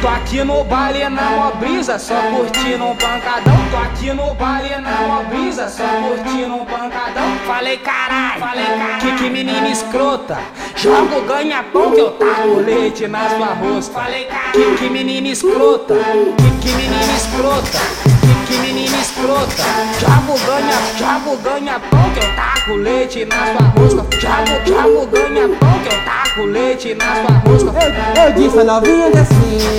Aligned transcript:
Tô 0.00 0.06
aqui 0.06 0.44
no 0.44 0.62
baile 0.62 1.08
na 1.08 1.22
mó 1.22 1.50
brisa, 1.58 1.98
só 1.98 2.14
curtindo 2.14 2.84
um 2.84 2.94
pancadão. 2.94 3.56
Tô 3.68 3.76
aqui 3.78 4.12
no 4.12 4.32
baile 4.34 4.76
na 4.76 4.90
mó 5.08 5.22
brisa, 5.24 5.68
só 5.68 5.82
curtindo 5.82 6.54
um 6.54 6.64
pancadão. 6.64 7.36
Falei 7.44 7.78
carai, 7.78 8.38
falei 8.38 8.64
carai, 8.64 9.00
que, 9.00 9.12
que 9.16 9.28
menina 9.28 9.68
escrota. 9.68 10.38
Jogo 10.76 11.20
ganha-pão 11.22 11.90
que 11.90 12.00
eu 12.00 12.10
taco 12.12 12.60
leite 12.64 13.08
na 13.08 13.28
sua 13.28 13.54
rosca. 13.54 13.94
Falei 13.94 14.26
carai, 14.26 14.52
que, 14.52 14.76
que 14.76 14.88
menina 14.88 15.28
escrota, 15.28 15.94
que, 15.94 16.68
que 16.68 16.74
menina 16.74 17.12
escrota. 17.16 17.78
Que, 18.20 18.54
que 18.54 18.58
menina 18.60 18.96
escrota, 18.98 19.62
jogo 20.00 20.38
ganha, 20.46 20.78
jogo 20.96 21.36
ganha 21.42 21.80
pão 21.80 22.10
que 22.14 22.20
eu 22.20 22.36
taco 22.36 22.74
leite 22.76 23.24
na 23.24 23.36
sua 23.36 23.68
rosca. 23.76 24.06
Jogo, 24.18 24.66
jogo 24.66 25.06
ganha 25.06 25.48
pão 25.58 25.78
que 25.80 25.94
eu 25.94 26.04
taco 26.04 26.42
leite 26.46 26.94
na 26.94 27.04
sua 27.04 27.38
rosca. 27.50 27.72
Eu, 27.84 28.24
eu 28.24 28.32
disse 28.32 28.64
novinha 28.64 29.10
desceu, 29.10 29.77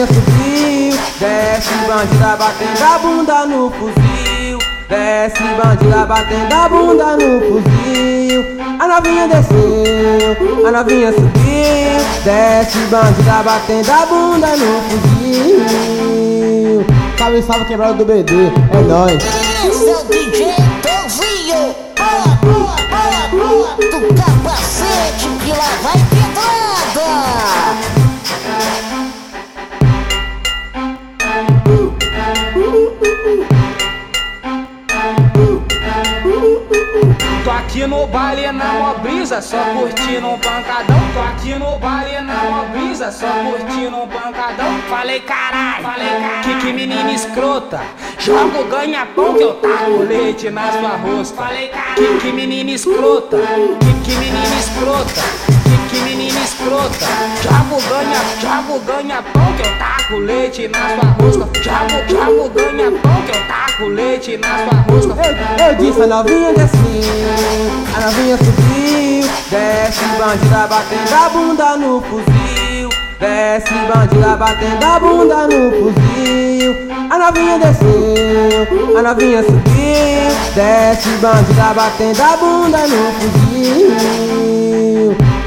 a 0.00 0.06
novinha 0.06 0.06
subiu, 0.06 0.96
desce 1.18 1.74
bandida 1.86 2.36
batendo 2.36 2.82
a 2.82 2.98
bunda 2.98 3.46
no 3.46 3.70
fuzil, 3.70 4.58
desce 4.88 5.42
bandida 5.62 6.06
batendo 6.06 6.54
a 6.54 6.68
bunda 6.68 7.16
no 7.16 7.40
fuzil. 7.40 8.44
A 8.78 8.88
novinha 8.88 9.28
desceu, 9.28 10.66
a 10.66 10.70
novinha 10.70 11.12
subiu, 11.12 12.00
desce 12.24 12.78
bandida 12.90 13.42
batendo 13.44 13.90
a 13.90 14.06
bunda 14.06 14.56
no 14.56 14.80
fuzil. 14.88 15.66
Salve, 17.18 17.42
salve 17.42 17.64
quebrado 17.66 17.98
do 17.98 18.04
BD, 18.06 18.32
é 18.72 18.80
nóis. 18.88 19.22
Esse 19.66 19.90
é 19.90 19.96
o 19.96 20.04
DJ 20.04 20.54
Tovinho. 20.80 21.74
Boa, 21.98 22.36
boa, 22.40 22.76
boa. 23.30 23.68
Do 23.76 24.14
capacete 24.14 25.28
que 25.44 25.50
lá 25.50 25.70
vai 25.82 25.98
pedrada. 26.08 26.29
Aqui 37.60 37.86
no 37.86 38.06
baile 38.06 38.50
na 38.52 38.64
mó 38.64 38.94
brisa, 38.94 39.40
só 39.40 39.58
curtindo 39.74 40.26
um 40.26 40.38
pancadão. 40.38 41.00
Tô 41.12 41.20
aqui 41.20 41.54
no 41.54 41.78
baile 41.78 42.20
na 42.20 42.34
mó 42.34 42.64
brisa, 42.72 43.12
só 43.12 43.26
curtindo 43.26 43.96
um 43.96 44.08
pancadão. 44.08 44.80
Falei 44.88 45.20
carai, 45.20 45.82
falei 45.82 46.08
carai, 46.08 46.42
que, 46.42 46.54
que 46.54 46.72
menina 46.72 47.12
escrota. 47.12 47.80
Jogo 48.18 48.64
ganha-pão 48.64 49.34
que 49.34 49.42
eu 49.42 49.54
taco 49.54 50.02
leite 50.08 50.50
na 50.50 50.72
sua 50.72 50.96
rosca. 50.96 51.36
Falei 51.36 51.68
carai, 51.68 51.94
que, 51.94 52.18
que 52.18 52.32
menina 52.32 52.70
escrota, 52.70 53.36
que, 53.36 54.10
que 54.10 54.16
menina 54.16 54.56
escrota. 54.58 55.20
Que, 55.64 55.96
que 55.96 56.02
menina 56.02 56.40
escrota. 56.40 57.06
Jogo 57.42 57.80
ganha, 57.88 58.20
jogo 58.40 58.80
ganha-pão 58.80 59.52
que 59.56 59.62
eu 59.62 59.78
taco 59.78 60.16
leite 60.18 60.68
na 60.68 60.78
sua 60.78 61.10
rosca. 61.18 61.60
Jogo, 61.60 62.08
jogo 62.08 62.48
ganha-pão 62.50 63.22
que 63.22 63.29
eu 63.80 63.86
taco 63.86 63.86
leite 63.88 64.36
na 64.36 64.48
sua 64.58 64.84
rosca. 64.88 65.14
Eu, 65.26 65.66
eu 65.66 65.74
disse 65.76 66.02
a 66.02 66.06
novinha 66.06 66.52
desceu, 66.52 66.80
a 67.96 68.00
novinha 68.00 68.36
subiu, 68.36 69.30
desce 69.50 70.04
bandida 70.18 70.66
batendo 70.68 71.14
a 71.14 71.28
bunda 71.30 71.76
no 71.76 72.02
fuzil, 72.02 72.88
desce 73.18 73.74
bandida 73.92 74.36
batendo 74.36 74.84
a 74.84 75.00
bunda 75.00 75.46
no 75.46 75.70
fuzil. 75.70 76.90
A 77.10 77.18
novinha 77.18 77.58
desceu, 77.58 78.98
a 78.98 79.02
novinha 79.02 79.42
subiu, 79.42 80.30
desce 80.54 81.08
bandida 81.20 81.74
batendo 81.74 82.22
a 82.22 82.36
bunda 82.36 82.78
no 82.86 83.12
fuzil. 83.14 83.96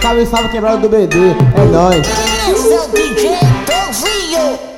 Salve, 0.02 0.26
salve 0.26 0.50
quebrado 0.50 0.82
do 0.82 0.90
BD, 0.90 1.16
é 1.56 1.66
nóis. 1.72 2.06
Esse 2.50 2.74
é 2.74 2.82
o 2.82 2.88
DJ 2.90 3.38
Tovinho. 3.66 4.73